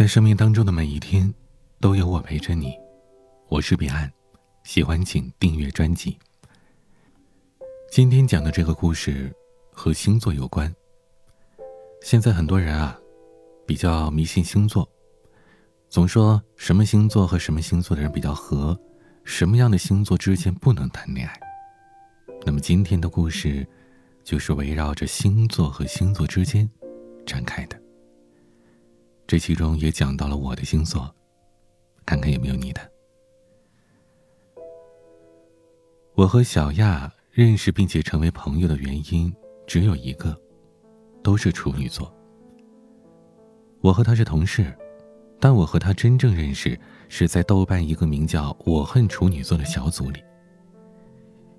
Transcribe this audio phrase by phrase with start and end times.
[0.00, 1.30] 在生命当中的每一天，
[1.78, 2.72] 都有我陪着你。
[3.50, 4.10] 我是彼岸，
[4.64, 6.18] 喜欢请订阅专辑。
[7.90, 9.30] 今天讲的这个故事
[9.70, 10.74] 和星座有关。
[12.00, 12.98] 现在很多人啊，
[13.66, 14.88] 比较迷信星座，
[15.90, 18.74] 总说什么星座和什么星座的人比较合，
[19.24, 21.38] 什么样的星座之间不能谈恋爱。
[22.46, 23.68] 那么今天的故事，
[24.24, 26.66] 就是围绕着星座和星座之间
[27.26, 27.78] 展开的。
[29.30, 31.08] 这其中也讲到了我的星座，
[32.04, 32.80] 看看有没有你的。
[36.16, 39.32] 我和小亚认识并且成为朋友的原因
[39.68, 40.36] 只有一个，
[41.22, 42.12] 都是处女座。
[43.82, 44.76] 我和他是同事，
[45.38, 46.76] 但我和他真正认识
[47.08, 50.20] 是在豆瓣一个名叫“我恨处女座”的小组里。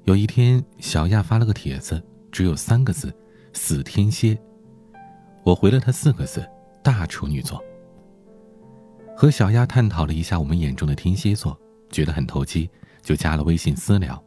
[0.03, 2.03] 有一天，小亚发了个帖子，
[2.33, 3.15] 只有三个字
[3.55, 4.37] ：“死天蝎。”
[5.45, 6.45] 我回了他四个字。
[6.83, 7.63] 大处女座。
[9.15, 11.57] 和小丫探讨了一下我们眼中的天蝎座，
[11.89, 12.69] 觉得很投机，
[13.01, 14.21] 就加了微信私聊。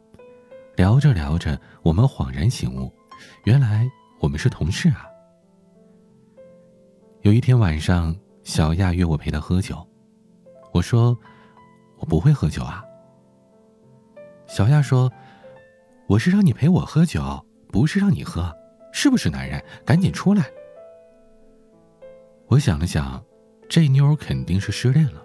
[0.75, 2.93] 聊着聊着，我们恍然醒悟，
[3.45, 3.89] 原来
[4.19, 5.05] 我们是同事啊。
[7.21, 9.85] 有一天晚上，小亚约我陪她喝酒，
[10.71, 11.17] 我说
[11.97, 12.83] 我不会喝酒啊。
[14.47, 15.11] 小亚说
[16.07, 18.53] ：“我是让你陪我喝酒，不是让你喝，
[18.93, 19.63] 是不是男人？
[19.85, 20.45] 赶紧出来。”
[22.55, 23.21] 我想了想，
[23.67, 25.21] 这妞肯定是失恋了。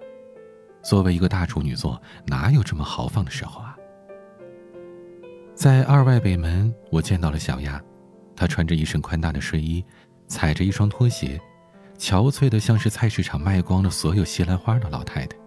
[0.82, 3.76] 作为一个大处女座，哪有这么豪放的时候啊？
[5.54, 7.80] 在二外北门，我见到了小丫，
[8.34, 9.84] 她穿着一身宽大的睡衣，
[10.26, 11.40] 踩着一双拖鞋，
[11.96, 15.38] 憔悴的像是菜市场卖光了所有西兰花的老太太。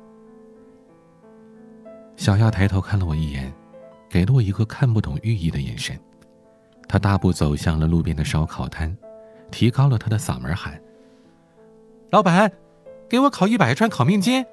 [2.16, 3.54] 小丫抬头看了我一眼，
[4.10, 6.00] 给了我一个看不懂寓意的眼神。
[6.88, 8.96] 她大步走向了路边的烧烤摊，
[9.52, 10.82] 提高了她的嗓门喊。
[12.14, 12.52] 老板，
[13.10, 14.46] 给我烤一百串烤面筋。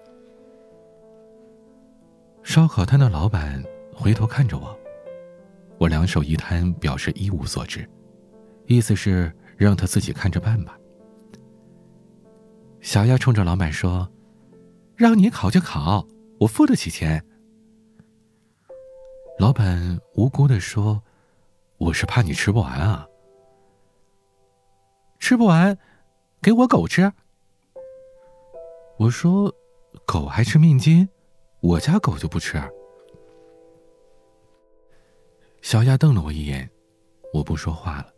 [2.42, 3.62] 烧烤摊的老板
[3.94, 4.74] 回头看着我，
[5.76, 7.86] 我两手一摊，表示一无所知，
[8.64, 10.74] 意思是让他自己看着办吧。
[12.80, 14.10] 小丫冲着老板说
[14.96, 16.06] ：“让你烤就烤，
[16.40, 17.22] 我付得起钱。”
[19.38, 21.02] 老板无辜的说
[21.76, 23.06] ：“我是怕你吃不完啊，
[25.18, 25.76] 吃不完，
[26.40, 27.12] 给我狗吃。”
[29.00, 29.50] 我说
[30.04, 31.08] ：“狗还吃面筋，
[31.60, 32.62] 我家狗就不吃。”
[35.62, 36.70] 小亚瞪了我一眼，
[37.32, 38.12] 我不说话了，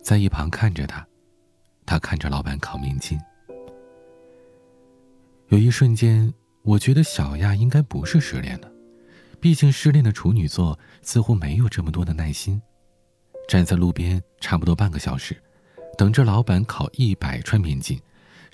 [0.00, 1.04] 在一旁看着他，
[1.84, 3.18] 他看着老板烤面筋。
[5.48, 8.70] 有一瞬间，我觉得小亚应该不是失恋了，
[9.40, 12.62] 毕竟失恋的处女座似乎没有这么多的耐心，
[13.48, 15.36] 站在路边差不多半个小时，
[15.98, 18.00] 等着老板烤一百串面筋。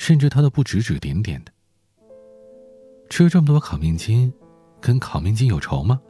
[0.02, 1.52] 甚至他都不指指点点的。
[3.08, 4.32] 吃这么多烤面筋，
[4.80, 6.00] 跟烤面筋有仇吗？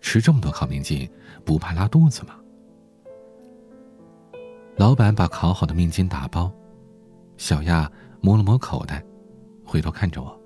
[0.00, 1.10] 吃这么多烤面筋，
[1.44, 2.38] 不怕拉肚子吗？
[4.76, 6.48] 老板把烤好的面筋打包，
[7.36, 7.90] 小亚
[8.20, 9.04] 摸了摸口袋，
[9.66, 10.40] 回头看着我。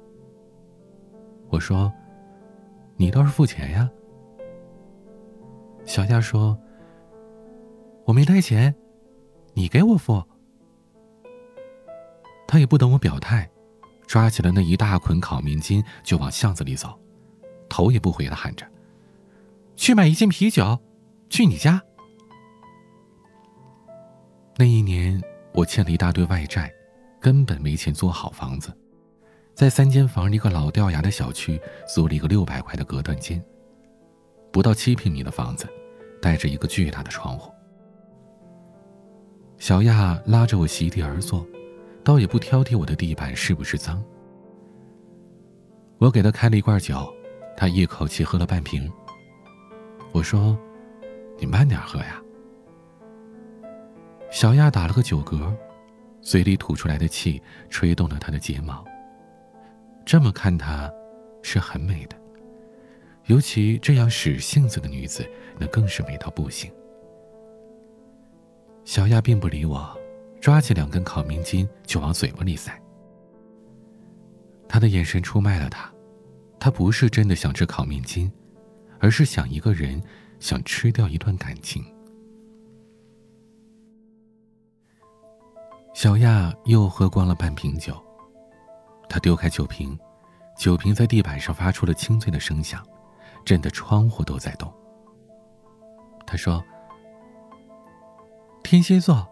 [1.51, 1.93] 我说
[2.97, 3.91] ：“你倒是付钱呀。”
[5.85, 6.59] 小亚说
[8.07, 8.75] ：“我没带钱，
[9.53, 10.25] 你给我付。”
[12.47, 13.51] 他也不等我表态，
[14.07, 16.99] 抓起了那一大捆烤面筋就往巷子里走，
[17.69, 18.67] 头也不回的喊着
[19.75, 20.79] ：“去买一斤啤酒，
[21.29, 21.83] 去你家。”
[24.57, 25.21] 那一年
[25.53, 26.73] 我欠了一大堆外债，
[27.21, 28.73] 根本没钱租好房子，
[29.55, 31.61] 在三间房一个老掉牙的小区
[31.93, 33.45] 租了一个六百块的隔断间，
[34.53, 35.69] 不到七平米的房子，
[36.23, 37.53] 带着一个巨大的窗户。
[39.59, 41.45] 小亚拉着我席地而坐。
[42.07, 44.01] 倒也不挑剔我的地板是不是脏。
[45.99, 47.13] 我给他开了一罐酒，
[47.57, 48.89] 他一口气喝了半瓶。
[50.13, 50.57] 我说
[51.37, 52.23] ：“你慢点喝呀。”
[54.31, 55.53] 小亚打了个酒嗝，
[56.21, 58.85] 嘴里吐出来的气吹动了他的睫毛。
[60.05, 60.89] 这么看她，
[61.43, 62.17] 是很美的，
[63.25, 65.29] 尤其这样使性子的女子，
[65.59, 66.71] 那更是美到不行。
[68.85, 69.99] 小亚并不理我。
[70.47, 72.81] 抓起两根烤面筋就往嘴巴里塞。
[74.69, 75.93] 他的眼神出卖了他，
[76.61, 78.31] 他不是真的想吃烤面筋，
[79.01, 80.01] 而是想一个人，
[80.39, 81.85] 想吃掉一段感情。
[85.95, 88.01] 小亚又喝光了半瓶酒，
[89.09, 89.99] 他丢开酒瓶，
[90.57, 92.87] 酒瓶在地板上发出了清脆的声响，
[93.45, 94.73] 震得窗户都在动。
[96.25, 96.63] 他说
[98.63, 99.29] ：“天蝎座。”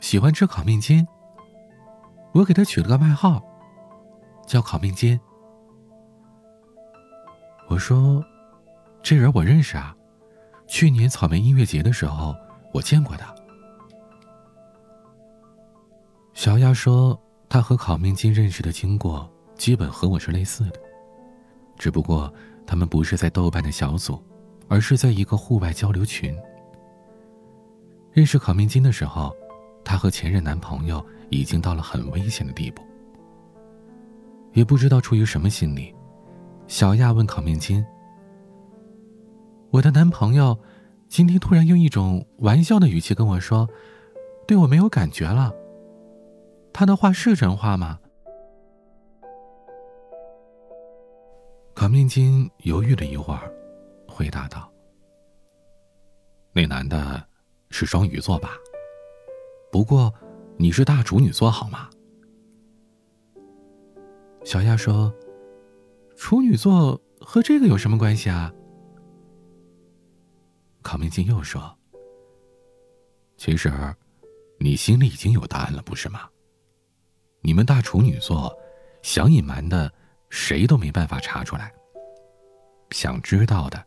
[0.00, 1.06] 喜欢吃烤面筋。
[2.32, 3.42] 我给他取了个外号，
[4.46, 5.18] 叫烤面筋。
[7.68, 8.24] 我说
[9.02, 9.94] ：“这人我认识啊，
[10.66, 12.34] 去年草莓音乐节的时候
[12.72, 13.34] 我见过他。”
[16.32, 17.18] 小亚说
[17.48, 20.80] ：“他和烤面筋认识的经过基本和我是类似的，
[21.76, 22.32] 只不过
[22.66, 24.22] 他们不是在豆瓣的小组，
[24.68, 26.34] 而是在一个户外交流群。
[28.12, 29.34] 认识烤面筋的时候，
[29.88, 32.82] 她和前任男朋友已经到了很危险的地步。
[34.52, 35.94] 也不知道出于什么心理。”
[36.68, 37.82] 小亚问烤面筋
[39.72, 40.58] ：“我的男朋友
[41.08, 43.66] 今天突然用一种玩笑的语气跟我说，
[44.46, 45.54] 对我没有感觉了。
[46.70, 47.98] 他的话是真话吗？”
[51.74, 53.50] 烤面筋犹豫了一会儿，
[54.06, 54.70] 回答道
[56.52, 57.26] ：“那男的
[57.70, 58.50] 是双鱼座吧？
[59.70, 60.12] 不过
[60.56, 61.88] 你是大处女座，好吗？”
[64.44, 65.12] 小亚说。
[66.20, 68.52] 处女座和这个有什么关系啊？
[70.82, 71.78] 考明镜又说
[73.38, 73.72] ：“其实，
[74.58, 76.28] 你心里已经有答案了，不是吗？
[77.40, 78.52] 你们大处女座
[79.00, 79.92] 想隐瞒的，
[80.28, 81.70] 谁都没办法查出来；
[82.90, 83.86] 想知道的，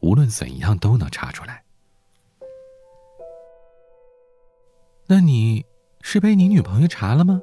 [0.00, 1.62] 无论怎样都能查出来。
[5.10, 5.64] 那你
[6.02, 7.40] 是被你女朋友查了吗？”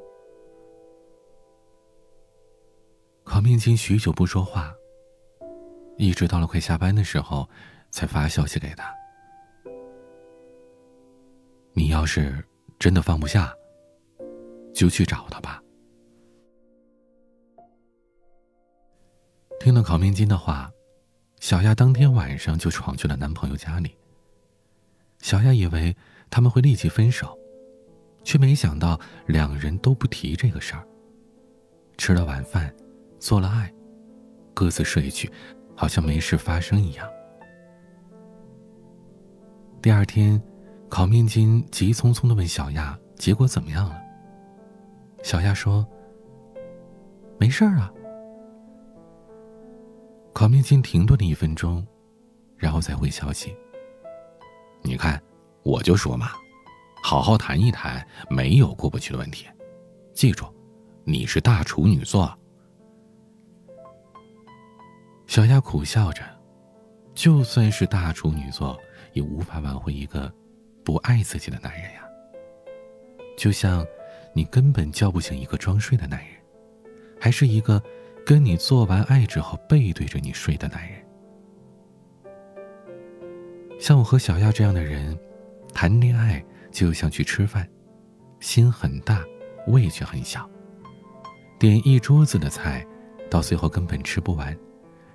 [3.26, 4.72] 考命金许久不说话，
[5.98, 7.50] 一直到了快下班的时候，
[7.90, 8.94] 才发消息给他。
[11.74, 12.46] 你要是
[12.78, 13.52] 真的放不下，
[14.72, 15.60] 就去找他吧。
[19.60, 20.70] 听了考命金的话，
[21.40, 23.98] 小亚当天晚上就闯去了男朋友家里。
[25.18, 25.98] 小亚以为
[26.30, 27.36] 他们会立即分手，
[28.25, 30.86] 却没想到两人都不提这个事儿。
[31.98, 32.69] 吃了晚饭。
[33.18, 33.74] 做了爱，
[34.54, 35.31] 各自睡去，
[35.75, 37.10] 好像没事发生一样。
[39.81, 40.39] 第二天，
[40.89, 44.00] 烤面筋急匆匆的问小亚：“结果怎么样了？”
[45.24, 45.88] 小亚说
[47.39, 47.92] ：“没事啊。”
[50.33, 51.83] 烤面筋停顿了一分钟，
[52.57, 53.56] 然后再回消息
[54.83, 55.19] ：“你看，
[55.63, 56.33] 我就说嘛，
[57.06, 59.46] 好好谈一谈，没有过不去的问题。
[60.12, 60.44] 记住，
[61.04, 62.36] 你是大处女座。”
[65.28, 66.24] 小亚苦笑着，
[67.13, 68.75] 就算是大处女座，
[69.13, 70.34] 也无法挽回一个
[70.84, 72.02] 不爱自己的男人呀。
[73.38, 73.86] 就像
[74.34, 76.30] 你根本叫不醒一个装睡的男人，
[77.22, 77.80] 还是一个
[78.25, 81.06] 跟你做完爱之后背对着你睡的男人。
[83.80, 85.16] 像我和小亚这样的人，
[85.72, 86.44] 谈恋爱
[86.75, 87.66] 就像去吃饭，
[88.42, 89.24] 心很大，
[89.68, 90.45] 胃却很小，
[91.57, 92.86] 点一桌子的菜，
[93.31, 94.54] 到最后根本吃不完。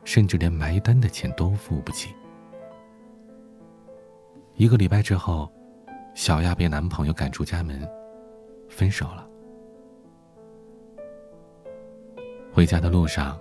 [0.02, 2.14] 甚至连埋单的钱都付不起。
[4.54, 5.52] 一个礼拜之后，
[6.14, 7.86] 小亚被男朋友赶出家门，
[8.66, 9.28] 分手了。
[12.50, 13.38] 回家的路上，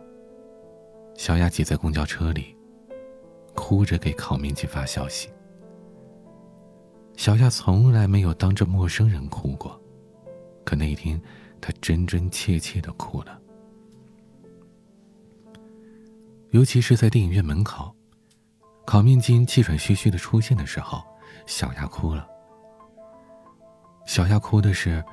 [1.15, 2.53] 小亚挤在公交车里，
[3.55, 5.29] 哭着给烤面筋发消息。
[7.19, 9.77] 小亚从来没有当着陌生人哭过，
[10.63, 11.21] 可那一天，
[11.59, 13.37] 她真真切切的哭了。
[16.51, 17.93] 尤其是在电影院门口，
[18.85, 21.03] 烤面筋气喘吁吁的出现的时候，
[21.45, 22.25] 小亚哭了。
[24.05, 25.03] 小亚哭的是，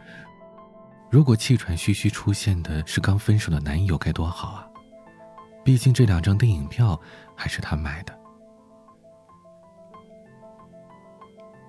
[1.11, 4.71] 如果气喘吁吁出现的是刚分手的男友该多好啊！
[5.65, 7.01] 毕竟这两张电影票
[7.35, 8.17] 还是他买的。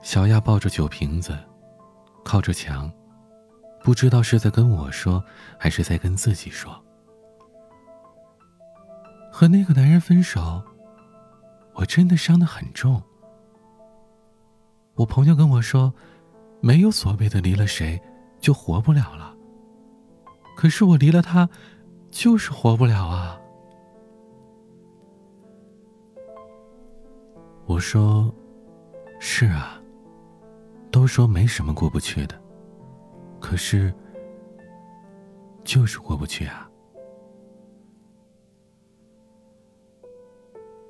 [0.07, 1.37] 小亚抱着酒瓶子，
[2.23, 2.89] 靠着墙，
[3.83, 5.21] 不知道是在跟我说，
[5.59, 6.81] 还是在跟自己说。
[9.29, 10.63] 和那个男人分手，
[11.73, 13.03] 我真的伤得很重。
[14.95, 15.93] 我朋友跟我说，
[16.61, 18.01] 没有所谓的离了谁
[18.39, 19.35] 就活不了了。
[20.55, 21.49] 可是我离了他，
[22.09, 23.37] 就是活不了啊。
[27.65, 28.33] 我说，
[29.19, 29.81] 是啊，
[30.97, 32.41] 都说没什么过不去的，
[33.39, 33.93] 可是
[35.63, 36.67] 就是过不去啊。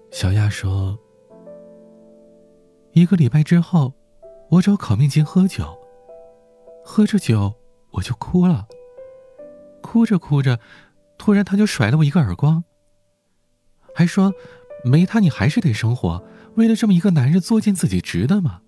[0.09, 0.97] 小亚说
[2.95, 3.93] ：“一个礼拜之后，
[4.49, 5.77] 我找考命金喝酒，
[6.85, 7.53] 喝着酒
[7.91, 8.65] 我就哭了。
[9.81, 10.57] 哭着哭着，
[11.17, 12.63] 突然他就甩了我一个耳光，
[13.93, 14.33] 还说
[14.89, 16.23] ：‘没他你还是得生活，
[16.55, 18.61] 为了这么一个男人作践自己值得吗？’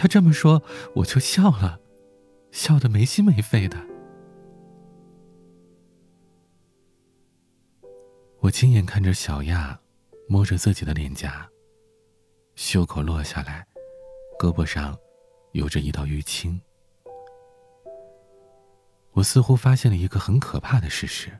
[0.00, 0.62] 他这么说，
[0.94, 1.78] 我就笑了，
[2.52, 3.76] 笑得没心没肺的。
[8.38, 9.78] 我亲眼看着小亚
[10.26, 11.46] 摸着自己的脸颊，
[12.54, 13.66] 袖口落下来，
[14.38, 14.98] 胳膊上
[15.52, 16.58] 有着一道淤青。
[19.12, 21.30] 我似乎发现了一个很可怕的事实，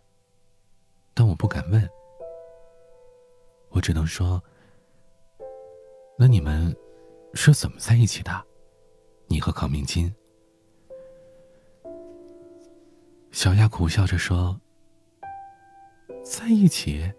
[1.15, 1.89] 但我不敢问。
[3.71, 4.43] 我只能说
[6.19, 6.77] ：“那你们
[7.33, 8.49] 是怎么在一起的？
[9.31, 10.13] 你和考明金？”
[13.33, 14.61] 小亚苦笑着说
[16.23, 17.11] ：“在一起？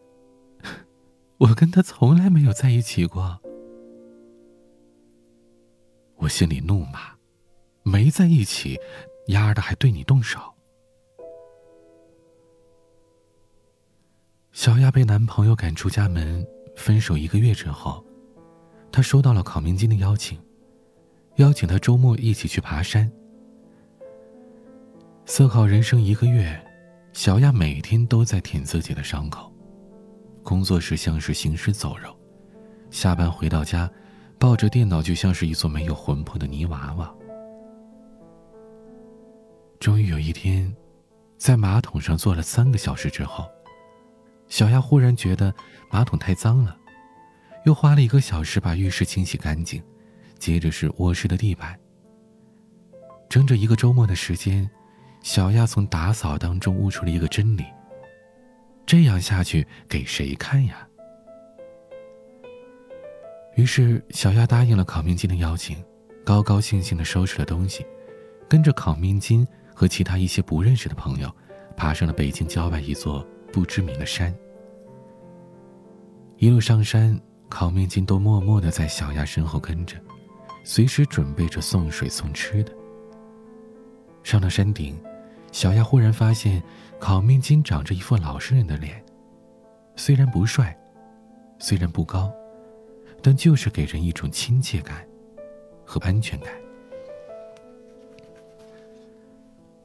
[1.39, 3.39] 我跟他从来没有在一起过。”
[6.17, 7.15] 我心里怒骂
[7.81, 8.77] ：“没在一起，
[9.27, 10.39] 丫的还对你动手！”
[14.51, 18.05] 小亚被男朋友赶出家门，分手一个月之后，
[18.91, 20.37] 她收到了考明金的邀请，
[21.35, 23.11] 邀请他周末一起去爬山。
[25.25, 26.59] 思考人生一个月，
[27.13, 29.51] 小亚每天都在舔自己的伤口，
[30.43, 32.13] 工作时像是行尸走肉，
[32.89, 33.89] 下班回到家，
[34.37, 37.13] 抱着电脑就像是一座没有魂魄的泥娃娃。
[39.79, 40.71] 终于有一天，
[41.37, 43.45] 在马桶上坐了三个小时之后，
[44.47, 45.53] 小亚忽然觉得
[45.89, 46.77] 马桶太脏了，
[47.65, 49.81] 又花了一个小时把浴室清洗干净，
[50.41, 51.79] 接着是卧室的地板。
[53.29, 54.69] 整整一个周末的时间。
[55.21, 57.63] 小亚从打扫当中悟出了一个真理：
[58.87, 60.87] 这样下去给谁看呀？
[63.55, 65.77] 于是，小亚答应了烤面筋的邀请，
[66.25, 67.85] 高高兴兴的收拾了东西，
[68.49, 71.31] 跟着烤面筋和其他一些不认识的朋友，
[71.77, 74.35] 爬上了北京郊外一座不知名的山。
[76.37, 77.15] 一路上山，
[77.47, 79.97] 烤面筋都默默的在小亚身后跟着，
[80.63, 82.71] 随时准备着送水送吃的。
[84.23, 84.99] 上了山顶。
[85.51, 86.63] 小亚忽然发现，
[86.97, 89.03] 烤面筋长着一副老实人的脸，
[89.97, 90.73] 虽然不帅，
[91.59, 92.31] 虽然不高，
[93.21, 95.05] 但就是给人一种亲切感
[95.83, 96.53] 和安全感。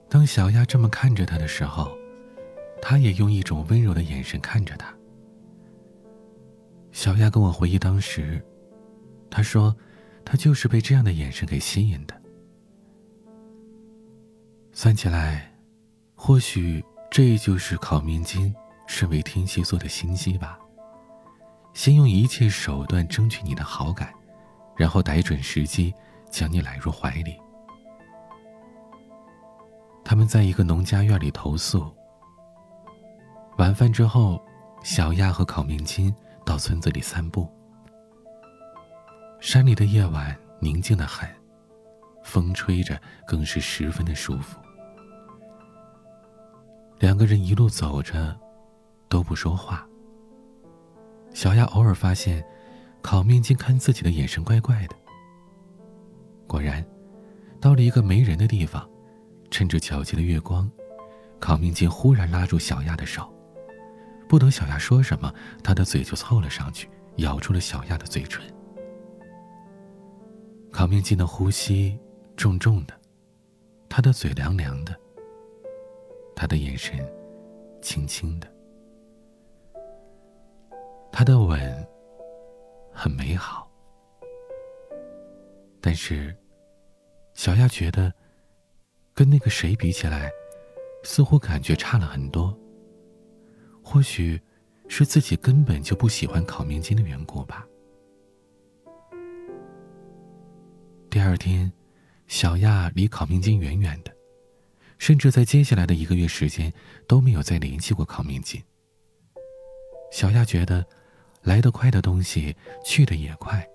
[0.09, 1.91] 当小亚这么看着他的时候，
[2.81, 4.95] 他也用一种温柔的眼神看着他。
[6.93, 8.41] 小亚跟我回忆当时，
[9.29, 9.77] 他说，
[10.27, 12.23] 他就是被这样的眼神给吸引的。
[14.73, 15.51] 算起来。
[16.19, 18.53] 或许这就是考明金
[18.87, 20.59] 身为天蝎座的心机吧。
[21.75, 24.13] 先用一切手段争取你的好感，
[24.75, 25.95] 然后逮准时机
[26.31, 27.37] 将你揽入怀里。
[30.03, 31.87] 他们在一个农家院里投宿。
[33.59, 34.43] 晚饭之后，
[34.83, 36.13] 小亚和考明金
[36.47, 37.47] 到村子里散步。
[39.47, 41.25] 山里的夜晚宁静的很，
[42.25, 44.59] 风吹着更是十分的舒服。
[46.99, 48.37] 两个人一路走着，
[49.09, 49.87] 都不说话。
[51.33, 52.45] 小亚偶尔发现，
[53.01, 54.97] 烤面筋看自己的眼神怪怪的。
[56.49, 56.85] 果然，
[57.61, 58.85] 到了一个没人的地方，
[59.49, 60.69] 趁着皎洁的月光，
[61.39, 63.33] 烤面筋忽然拉住小亚的手，
[64.29, 68.43] 不等小亚说什么，他的嘴就凑了上去，咬住了小亚的嘴唇。
[70.77, 71.99] 烤面筋的呼吸
[72.37, 72.93] 重重的，
[73.89, 74.95] 他的嘴凉凉的。
[76.35, 76.95] 他的眼神，
[77.81, 78.47] 轻轻的，
[81.11, 81.89] 他的吻
[82.93, 83.67] 很美好，
[85.81, 86.37] 但是，
[87.33, 88.13] 小亚觉得，
[89.15, 90.31] 跟那个谁比起来，
[91.03, 92.55] 似乎感觉差了很多。
[93.83, 94.39] 或许，
[94.89, 97.67] 是自己根本就不喜欢烤面筋的缘故吧。
[101.09, 101.73] 第二天，
[102.27, 104.15] 小亚离烤面筋远远的。
[104.99, 106.73] 甚至在接下来的一个月时间
[107.07, 108.63] 都没有再联系过康明金。
[110.11, 110.87] 小亚觉得，
[111.43, 113.69] 来得快的东西去的也快，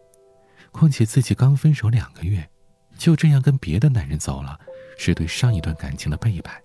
[0.71, 2.49] 况且自己刚分手两个月，
[2.97, 4.59] 就这样跟别的男人走了，
[4.97, 6.59] 是对上一段感情的背叛。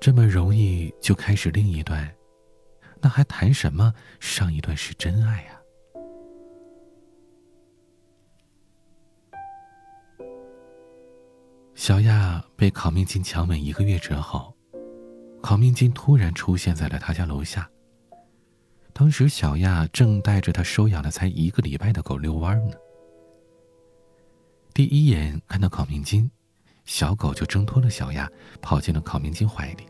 [0.00, 2.14] 这么容易就开始另一段，
[3.00, 5.55] 那还谈什么上一段是真爱啊？
[11.76, 14.50] 小亚被考明金强吻一个月之后，
[15.42, 17.70] 考明金突然出现在了他家楼下。
[18.94, 22.76] 当时小亚正带着他收养了才一个礼拜的狗遛弯呢。
[24.72, 26.30] 第一眼看到考明金，
[26.86, 28.26] 小狗就挣脱了小亚，
[28.62, 29.86] 跑进了考明金怀里。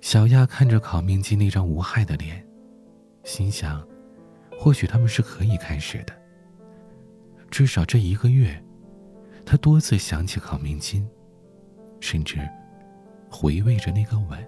[0.00, 2.44] 小亚看着考明金那张无害的脸，
[3.22, 3.86] 心想，
[4.58, 6.12] 或许他们是可以开始的。
[7.52, 8.60] 至少这一个月。
[9.44, 11.08] 他多次想起康明金
[12.00, 12.38] 甚至
[13.30, 14.38] 回味着那个吻。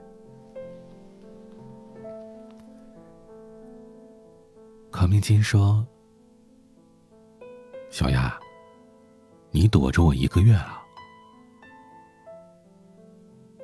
[4.90, 5.87] 康明金说
[7.90, 8.38] 小丫
[9.50, 10.82] 你躲着我一个月了。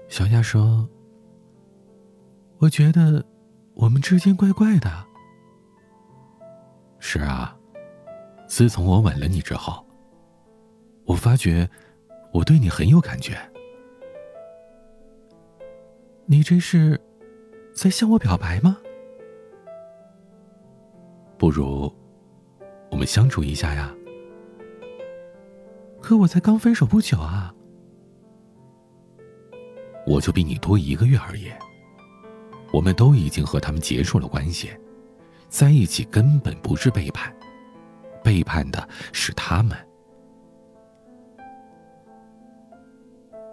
[0.08, 0.88] 小丫说
[2.58, 3.24] 我觉得
[3.74, 4.90] 我们之间怪怪的
[6.98, 7.56] 是啊
[8.48, 9.86] 自从我吻了你之后
[11.08, 11.68] 我发觉
[12.32, 13.36] 我对你很有感觉。
[16.26, 17.00] 你这是
[17.74, 18.76] 在向我表白吗？
[21.38, 21.90] 不如
[22.90, 23.94] 我们相处一下呀。
[26.02, 27.54] 可我才刚分手不久啊。
[30.06, 31.50] 我就比你多一个月而已。
[32.70, 34.70] 我们都已经和他们结束了关系，
[35.48, 37.34] 在一起根本不是背叛，
[38.22, 39.87] 背叛的是他们。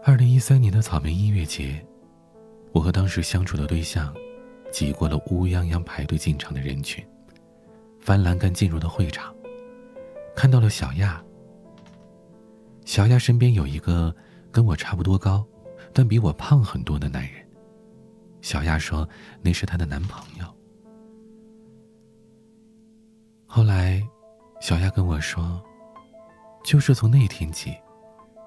[0.08, 1.84] 二零一三年的草莓音乐节，
[2.72, 4.14] 我和当时相处的对象，
[4.72, 7.04] 挤过了乌泱泱排队进场的人群，
[8.00, 9.36] 翻栏杆进入了会场，
[10.36, 11.20] 看到了小亚。
[12.86, 14.16] 小亚身边有一个
[14.52, 15.44] 跟我差不多高。
[15.92, 17.44] 但比我胖很多的男人，
[18.42, 19.08] 小亚说
[19.42, 20.46] 那是她的男朋友。
[23.48, 24.06] 后来，
[24.62, 25.60] 小亚跟我说，
[26.64, 27.74] 就是从那天起，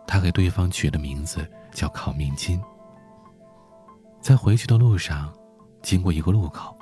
[0.08, 2.58] 他给对方取的名字叫烤面筋。
[4.22, 5.30] 在回去的路上，
[5.82, 6.74] 经过一个路口，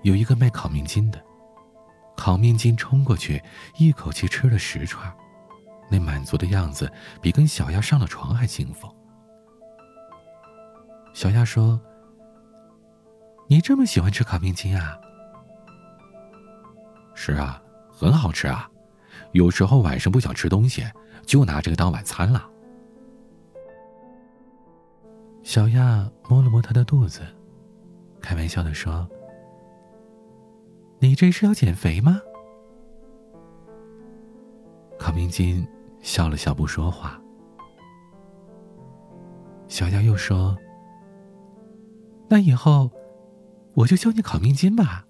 [0.00, 1.22] 有一个卖烤面筋的，
[2.16, 3.40] 烤面筋冲过去，
[3.76, 5.12] 一口气吃了十串，
[5.90, 8.88] 那满足的样子比跟小亚上了床还幸福。
[11.12, 11.78] 小亚说
[13.46, 14.98] ：“你这么喜欢吃烤面筋啊
[17.14, 18.66] ？”“是啊，很好吃啊，
[19.32, 20.82] 有时候晚上不想吃东西，
[21.24, 22.48] 就拿这个当晚餐了。”
[25.42, 27.20] 小亚摸了摸他的肚子，
[28.20, 29.06] 开玩笑的说
[31.00, 32.20] ：“你这是要减肥吗？”
[34.98, 35.66] 烤面筋
[36.00, 37.20] 笑了笑，不说话。
[39.68, 40.56] 小亚又说。
[42.28, 42.90] 那以后，
[43.74, 45.06] 我就教你烤面筋吧。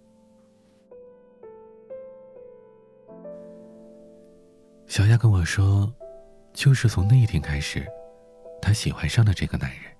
[4.87, 5.93] 小亚跟我说，
[6.53, 7.87] 就是从那一天开始，
[8.61, 9.93] 她喜欢上了这个男人。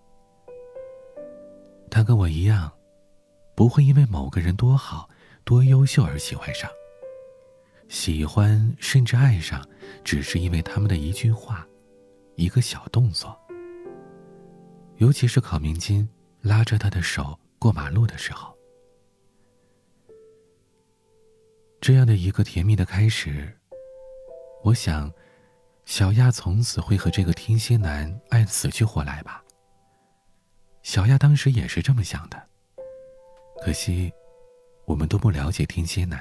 [1.91, 2.73] 他跟我一样，
[3.55, 5.09] 不会因为某个人多好、
[5.45, 6.71] 多优秀而喜欢上。
[7.89, 9.67] 喜欢甚至爱上，
[10.03, 11.67] 只是因为他们的一句话、
[12.37, 13.39] 一个小动作。
[14.97, 16.09] 尤其是考明金。
[16.43, 18.53] 拉着他的手过马路的时候，
[21.81, 23.57] 这样的一个甜蜜的开始，
[24.65, 25.09] 我想，
[25.85, 29.43] 小亚从此会和这个天蝎男爱死去活来吧。
[30.83, 32.43] 小亚当时也是这么想的，
[33.63, 34.13] 可惜，
[34.85, 36.21] 我们都不了解天蝎男，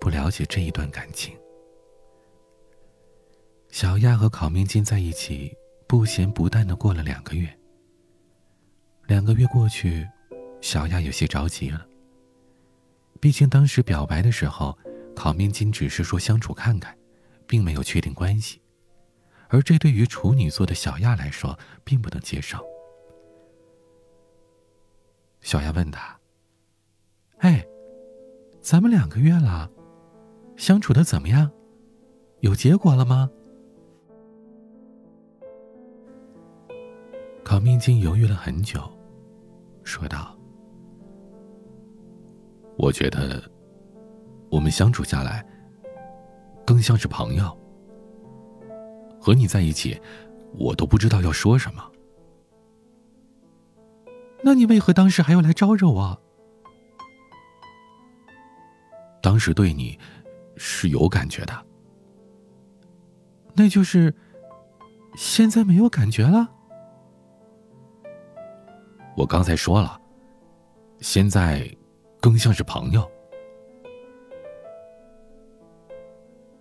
[0.00, 1.36] 不了解这一段感情。
[3.70, 5.54] 小亚和烤面筋在一起，
[5.86, 7.48] 不咸不淡的过了两个月。
[9.06, 10.08] 两个月过去，
[10.60, 11.86] 小亚有些着急了。
[13.20, 14.78] 毕竟当时表白的时候，
[15.14, 16.96] 烤面筋只是说相处看看，
[17.48, 18.60] 并没有确定关系，
[19.48, 22.64] 而这对于处女座的小亚来说，并不能接受。
[25.40, 26.16] 小亚问他
[27.38, 27.66] ：“哎，
[28.60, 29.70] 咱们两个月了，
[30.56, 31.50] 相处的怎么样？
[32.40, 33.30] 有结果了吗？”
[37.42, 38.82] 烤面筋犹豫了很久。
[39.84, 40.36] 说道
[42.76, 43.42] ：“我觉得，
[44.50, 45.42] 我们相处下来，
[46.68, 47.58] 更像是朋友。
[49.18, 49.98] 和你在一起，
[50.52, 51.82] 我都不知道要说什么。
[54.44, 56.20] 那你为何当时还要来招惹我？
[59.22, 59.98] 当时对你
[60.58, 61.66] 是有感觉的，
[63.54, 64.14] 那就是
[65.16, 66.50] 现在没有感觉了。”
[69.16, 69.98] 我刚才说了，
[71.00, 71.66] 现在
[72.20, 73.10] 更像是朋友。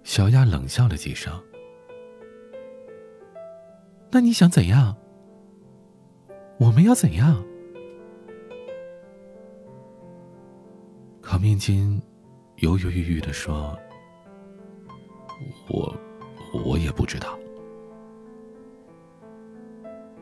[0.07, 1.37] 小亚冷笑了几声。
[4.09, 4.95] 那你想怎样？
[6.57, 7.43] 我们要怎样？
[11.21, 12.01] 烤面筋
[12.55, 13.77] 犹犹豫豫的说
[15.67, 15.93] ：“我，
[16.63, 17.37] 我也不知道。”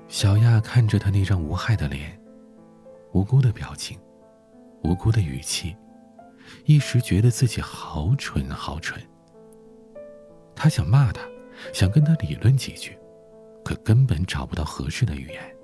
[0.10, 2.19] 小亚看着他那张无害的脸。
[3.13, 4.00] 无辜的表情，
[4.84, 5.76] 无辜的语气，
[6.65, 9.00] 一时觉得自己好蠢，好蠢。
[10.56, 11.22] 他想骂他，
[11.74, 12.98] 想跟他理论几句，
[13.63, 15.56] 可根本找不到合适的语言。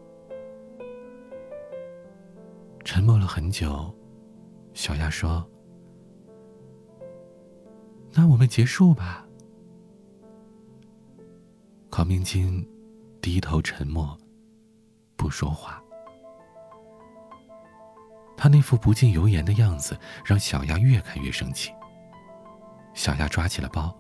[2.83, 3.93] 沉默了很久，
[4.73, 5.47] 小亚说
[8.11, 9.25] ：“那我们结束吧。
[11.89, 12.67] 康明金
[13.21, 14.17] 低头沉默，
[15.15, 15.81] 不说话。
[18.35, 21.71] 他那副不进油盐的样子，让小丫越看越生气。
[22.93, 23.95] 小丫抓起了包，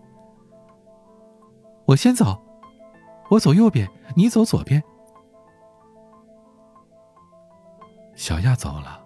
[1.91, 2.41] 我先走，
[3.29, 4.81] 我走右边，你走左边。
[8.15, 9.05] 小亚走了，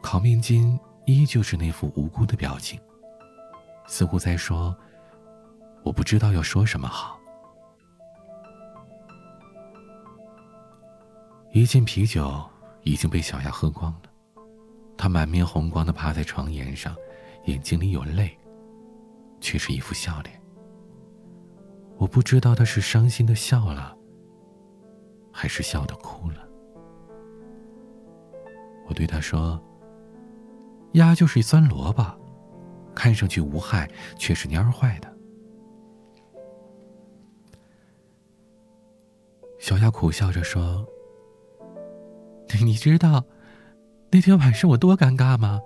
[0.00, 2.80] 郝明金依旧是那副无辜的表情，
[3.88, 4.72] 似乎在说
[5.82, 7.18] ：“我不知道要说什么好。”
[11.50, 12.40] 一件啤酒
[12.84, 14.02] 已经被小亚喝光了，
[14.96, 16.94] 他满面红光的趴在床沿上，
[17.46, 18.38] 眼睛里有泪，
[19.40, 20.40] 却是一副笑脸。
[21.96, 23.96] 我不知道他是伤心的笑了，
[25.32, 26.46] 还是笑的哭了。
[28.86, 29.62] 我对他说
[30.92, 32.04] ：“鸭就是一酸萝卜，
[32.94, 35.12] 看上去无害，却是蔫坏的。”
[39.58, 40.86] 小鸭苦笑着说
[42.62, 43.24] ：“你知道
[44.10, 45.62] 那天晚上我多尴尬吗？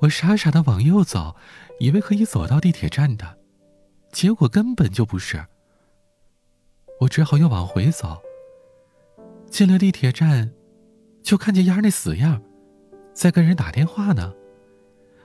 [0.00, 1.36] 我傻傻的往右走，
[1.78, 3.38] 以为可以走到地铁站的，
[4.14, 5.44] 结果根本就不是。
[7.00, 8.22] 我只好又往回走，
[9.50, 10.50] 进了地铁站。”
[11.24, 12.42] 就看见丫那死样，
[13.14, 14.34] 在跟人打电话呢，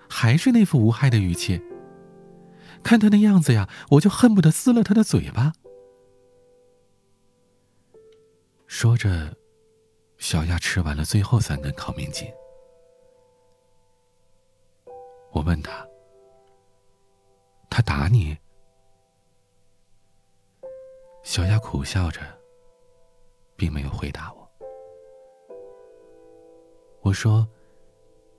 [0.09, 1.61] 还是那副无害的语气。
[2.81, 5.51] 看他那样子呀，我就恨不得撕了他的嘴巴。
[8.65, 9.35] 说着，
[10.17, 12.25] 小亚吃完了最后三根烤面筋。
[15.33, 15.85] 我问他
[17.69, 18.37] ：“他打你？”
[21.29, 22.21] 小亚苦笑着，
[23.55, 24.49] 并没有回答我。
[27.03, 27.47] 我说：“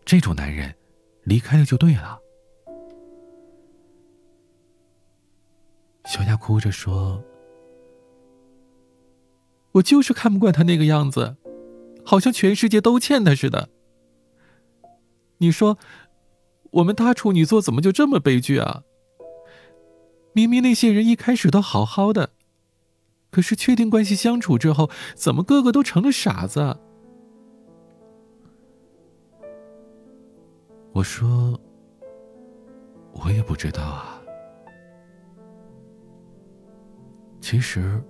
[0.05, 0.75] 这种男人，
[1.23, 2.19] 离开了就对了。”
[6.07, 7.23] 小亚哭着说
[9.75, 11.37] ：“我就是看不惯他那个样子，
[12.05, 13.69] 好像全世界都欠他似的。
[15.39, 15.79] 你说，
[16.73, 18.83] 我们大处女座怎么就这么悲剧啊？
[20.33, 22.31] 明明那些人一开始都好好的，
[23.31, 26.79] 可是确定关系相处之后，怎么个个都成了傻子？”
[30.93, 31.59] 我说
[33.15, 34.21] ：“我也不知道啊。
[37.41, 38.03] 其实，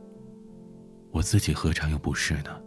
[1.11, 2.61] 我自己何尝又不是呢？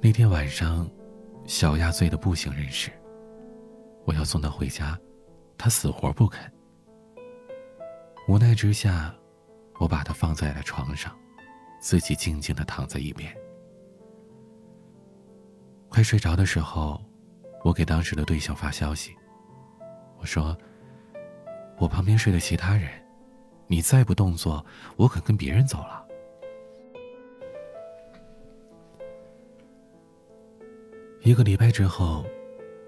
[0.00, 0.88] 那天晚上，
[1.44, 2.90] 小亚醉得不省人事，
[4.04, 4.98] 我要送她回家，
[5.58, 6.50] 她死活不肯。
[8.28, 9.14] 无奈之下，
[9.80, 11.12] 我把它放在了床上，
[11.80, 13.36] 自己静静的躺在一边。
[15.88, 17.00] 快睡着的时候。”
[17.62, 19.14] 我给当时的对象发消息，
[20.18, 20.56] 我说
[21.76, 22.90] ：“我旁边睡的其他人，
[23.66, 24.64] 你再不动作，
[24.96, 26.02] 我可跟别人走了。”
[31.20, 32.24] 一个礼拜之后，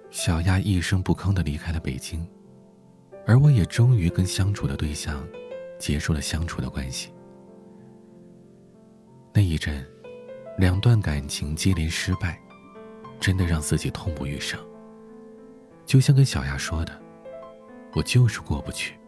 [0.09, 2.27] 小丫一声不吭的离开了北京，
[3.27, 5.23] 而我也终于跟相处的对象
[5.83, 7.13] 结束了相处的关系。
[9.35, 9.85] 那一阵，
[10.57, 12.39] 两段感情接连失败。
[13.21, 14.59] 真的让自己痛不欲生。
[15.87, 17.01] 就像跟小丫说的，
[17.95, 18.99] 我就是过不去。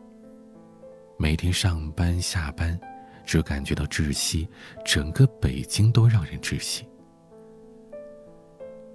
[1.19, 2.79] 每天上班下班，
[3.25, 4.49] 只感觉到窒息，
[4.85, 6.87] 整个北京都让人窒息。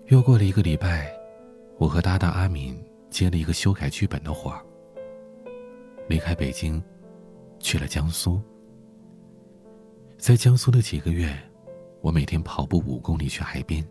[0.05, 1.11] 又过了一个礼拜，
[1.77, 4.63] 我和搭档阿敏接了一个修改剧本的活儿。
[6.07, 6.81] 离开北京，
[7.59, 8.41] 去了江苏。
[10.17, 11.37] 在江苏的几个月，
[12.01, 13.85] 我每天跑步五公里去海边。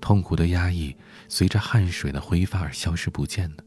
[0.00, 0.94] 痛苦的压抑
[1.28, 3.64] 随着汗水的挥发而消失不见了。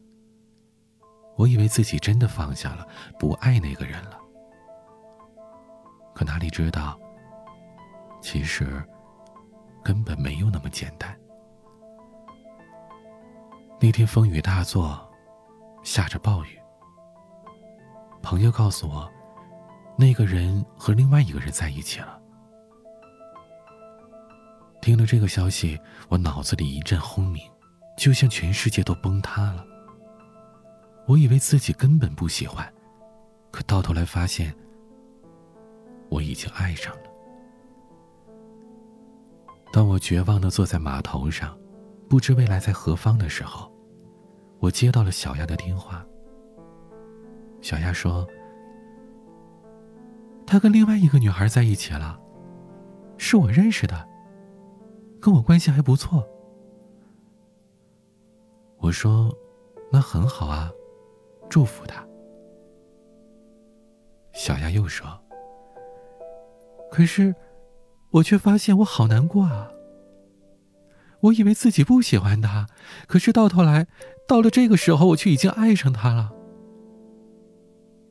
[1.36, 2.86] 我以为自己真的放下了，
[3.18, 4.18] 不爱那个人了。
[6.14, 6.98] 可哪里知道，
[8.20, 8.84] 其实
[9.84, 11.16] 根本没有那么简单。
[13.80, 14.98] 那天风雨大作，
[15.84, 16.57] 下着暴雨。
[18.22, 19.10] 朋友告诉我，
[19.96, 22.20] 那个人和另外一个人在一起了。
[24.80, 25.78] 听了这个消息，
[26.08, 27.42] 我脑子里一阵轰鸣，
[27.96, 29.64] 就像全世界都崩塌了。
[31.06, 32.70] 我以为自己根本不喜欢，
[33.50, 34.54] 可到头来发现，
[36.10, 37.02] 我已经爱上了。
[39.72, 41.58] 当我绝望的坐在码头上，
[42.08, 43.70] 不知未来在何方的时候，
[44.60, 46.04] 我接到了小丫的电话。
[47.60, 48.26] 小丫说
[50.46, 52.18] ：“他跟另外一个女孩在一起了，
[53.16, 54.06] 是我认识的。”
[55.20, 56.24] 跟我关系还不错。
[58.78, 59.36] 我说
[59.90, 60.70] ：“那很好啊，
[61.48, 62.06] 祝福他。
[64.32, 65.06] 小丫又说
[66.88, 67.34] ：“可是，
[68.10, 69.72] 我却发现我好难过啊。
[71.22, 72.68] 我以为自己不喜欢他，
[73.08, 73.88] 可是到头来，
[74.28, 76.32] 到了这个时候，我却已经爱上他了。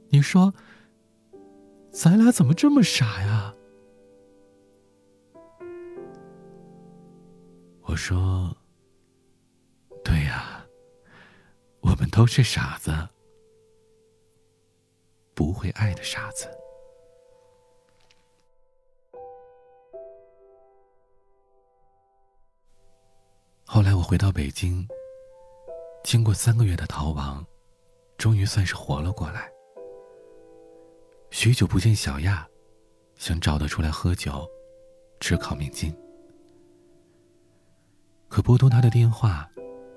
[0.09, 0.53] 你说，
[1.91, 3.53] 咱俩怎么这么傻呀？”
[7.83, 8.55] 我说
[10.03, 10.65] ：“对呀，
[11.81, 12.91] 我们都是傻子。”
[15.33, 16.47] 不会爱的傻子。
[23.63, 24.87] 后来我回到北京，
[26.03, 27.45] 经过三个月的逃亡，
[28.17, 29.51] 终于算是活了过来。
[31.29, 32.47] 许久不见小亚，
[33.15, 34.47] 想找他出来喝酒，
[35.19, 35.95] 吃烤面筋，
[38.27, 39.49] 可拨通他的电话，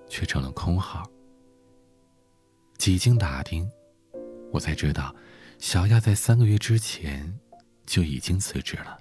[0.08, 1.08] 却成了空号。
[2.76, 3.70] 几经打听，
[4.52, 5.14] 我才知道。
[5.58, 7.38] 小亚在三个月之前
[7.84, 8.98] 就已经辞职了。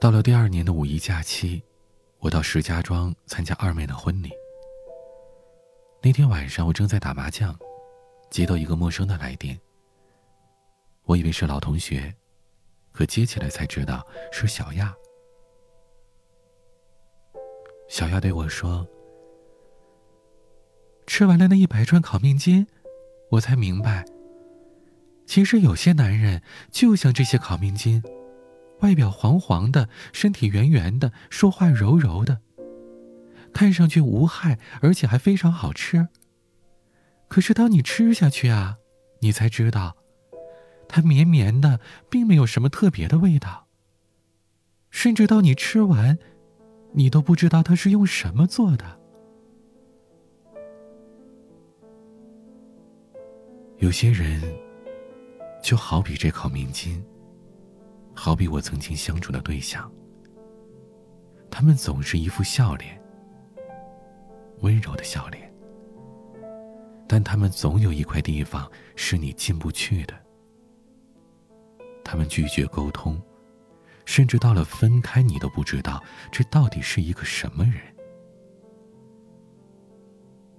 [0.00, 1.62] 到了第二年的五一假期，
[2.18, 4.30] 我到石家庄参加二妹的婚礼。
[6.02, 7.56] 那天晚上，我正在打麻将，
[8.30, 9.58] 接到一个陌生的来电。
[11.04, 12.14] 我以为是老同学，
[12.92, 14.94] 可接起来才知道是小亚。
[17.88, 18.86] 小亚对我说
[21.06, 22.66] ：“吃完了那一百串烤面筋。”
[23.30, 24.04] 我才明白，
[25.24, 28.02] 其实有些男人就像这些烤面筋，
[28.80, 32.40] 外表黄黄的，身体圆圆的，说话柔柔的，
[33.52, 36.08] 看上去无害，而且还非常好吃。
[37.30, 38.78] 可是当你吃下去啊，
[39.20, 39.96] 你才知道，
[40.88, 41.78] 它绵绵的，
[42.10, 43.68] 并没有什么特别的味道。
[44.90, 46.18] 甚至到你吃完，
[46.94, 48.98] 你都不知道它是用什么做的。
[53.78, 54.42] 有些人，
[55.62, 57.00] 就好比这烤面筋，
[58.12, 59.88] 好比我曾经相处的对象。
[61.48, 63.00] 他们总是一副笑脸，
[64.62, 65.49] 温柔的笑脸，
[67.12, 70.14] 但他们总有一块地方是你进不去的。
[72.04, 73.20] 他们拒绝沟通，
[74.04, 77.82] 甚至到了分开，你都不知道这到底是一个什么人。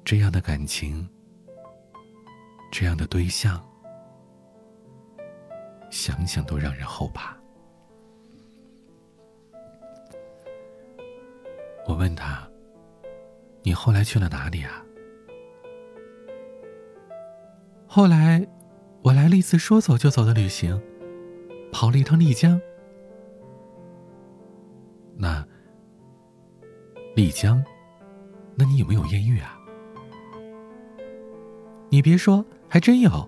[0.03, 1.07] 这样的感情。
[2.69, 3.65] 这样的对象，
[5.89, 7.37] 想想都让人后怕。
[11.87, 12.45] 我问他
[13.63, 14.85] ：“你后来去了哪里啊？”
[17.93, 18.47] 后来，
[19.01, 20.81] 我来了一次说走就走的旅行，
[21.73, 22.57] 跑了一趟丽江。
[25.17, 25.45] 那
[27.17, 27.61] 丽江，
[28.55, 29.59] 那你有没有艳遇啊？
[31.89, 32.45] 你别说。
[32.69, 33.27] 还真有。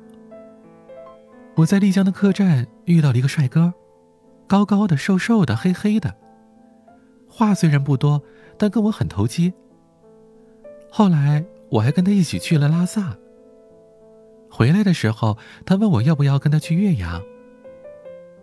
[1.58, 3.74] 我在丽江的客栈遇到了一个帅哥，
[4.48, 6.16] 高高的、瘦瘦的、黑黑的，
[7.28, 8.24] 话虽然不多，
[8.58, 9.54] 但跟我很投机。
[10.90, 13.18] 后来我还跟他一起去了拉萨。
[14.56, 15.36] 回来的时候，
[15.66, 17.20] 他问我要不要跟他去岳阳。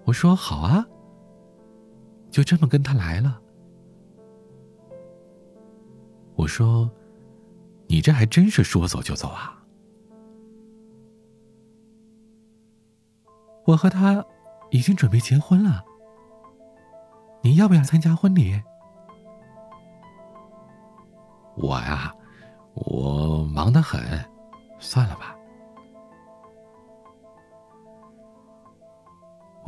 [0.04, 0.84] 我说好啊。
[2.32, 3.40] 就这么跟他来了。
[6.34, 6.90] 我说，
[7.86, 9.62] 你这还真是说走就走啊。
[13.66, 14.24] 我和他
[14.70, 15.84] 已经准备结婚了，
[17.42, 18.60] 你要不要参加婚礼？
[21.56, 22.12] 我呀，
[22.74, 24.00] 我忙得很，
[24.80, 25.36] 算了吧。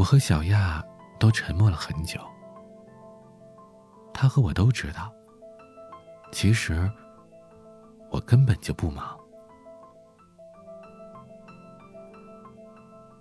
[0.03, 0.85] 我和小亚
[1.21, 2.19] 都沉默了很久，
[4.12, 5.12] 他和我都知道，
[6.33, 6.91] 其实
[8.11, 9.17] 我根本就不忙。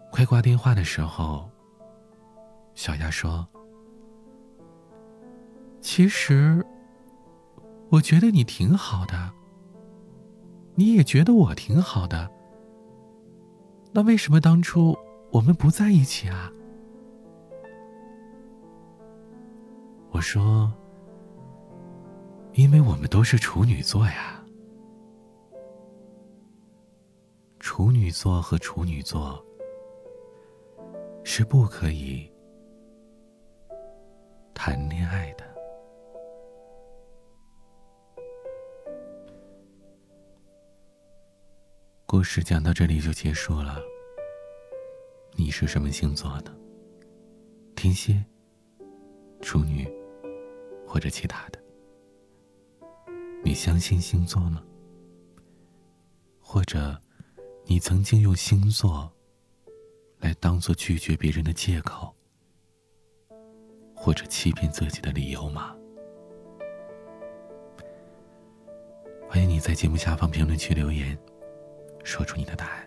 [0.09, 1.47] 快挂电话的时候，
[2.73, 3.47] 小亚说
[5.81, 6.65] ：“其实，
[7.91, 9.31] 我觉得你挺好的，
[10.73, 12.27] 你也觉得我挺好的。
[13.91, 14.97] 那为什么当初
[15.31, 16.51] 我们不在一起啊？”
[20.11, 20.71] 我说
[22.53, 24.43] ：“因为我们都是处女座呀，
[27.59, 29.43] 处女座和处女座。”
[31.23, 32.29] 是不可以
[34.55, 35.45] 谈恋爱的。
[42.05, 43.79] 故事讲到这里就结束了。
[45.37, 46.51] 你是什么星座的？
[47.75, 48.21] 天蝎、
[49.41, 49.87] 处女，
[50.91, 51.59] 或者其他的？
[53.45, 54.61] 你相信星座吗？
[56.41, 57.01] 或者，
[57.63, 59.09] 你曾经用星座
[60.19, 62.13] 来当做拒绝别人的借口，
[63.95, 65.73] 或者欺骗自己的理由吗？
[69.29, 71.17] 欢迎你在节目下方评论区留言，
[72.03, 72.85] 说出你的答案。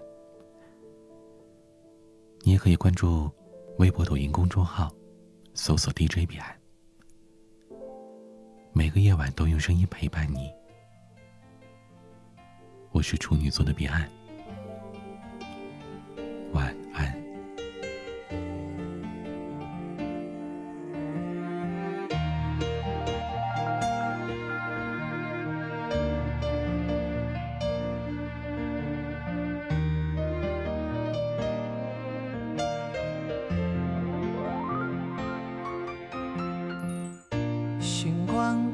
[2.42, 3.30] 你也可以关注
[3.78, 4.94] 微博、抖音公众号，
[5.54, 6.54] 搜索 DJ 彼岸。
[8.76, 10.52] 每个夜晚都用声音陪伴你。
[12.90, 14.10] 我是处女座的彼岸。
[16.52, 17.14] 晚安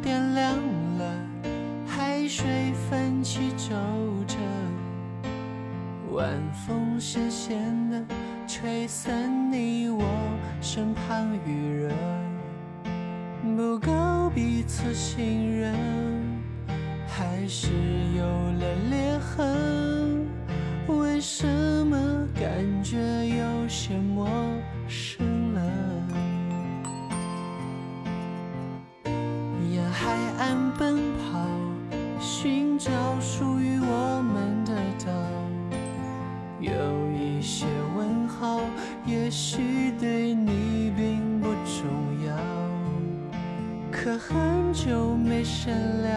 [0.02, 0.56] 点亮
[0.98, 1.14] 了，
[1.86, 3.74] 海水泛起皱
[4.26, 4.36] 褶
[6.12, 8.02] 晚风咸咸的，
[8.46, 10.02] 吹散你我
[10.60, 11.92] 身旁余热，
[13.56, 15.72] 不够彼此信任，
[17.06, 17.68] 还是
[18.16, 20.26] 有了裂痕？
[20.88, 21.46] 为什
[21.86, 24.49] 么感觉有些陌生
[45.62, 46.09] 深了